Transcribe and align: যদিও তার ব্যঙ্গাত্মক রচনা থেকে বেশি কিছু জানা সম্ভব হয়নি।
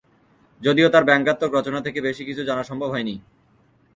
যদিও 0.61 0.87
তার 0.89 1.03
ব্যঙ্গাত্মক 1.03 1.51
রচনা 1.53 1.79
থেকে 1.81 1.99
বেশি 2.01 2.23
কিছু 2.25 2.41
জানা 2.43 2.63
সম্ভব 2.63 2.89
হয়নি। 2.91 3.15